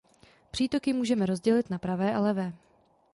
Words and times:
Přítoky 0.51 0.93
můžeme 0.93 1.25
rozdělit 1.25 1.69
na 1.69 1.77
pravé 1.77 2.15
a 2.15 2.19
levé. 2.19 2.53